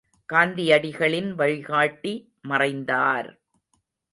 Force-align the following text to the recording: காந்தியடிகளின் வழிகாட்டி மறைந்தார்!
காந்தியடிகளின் 0.29 1.29
வழிகாட்டி 1.33 2.13
மறைந்தார்! 2.43 3.29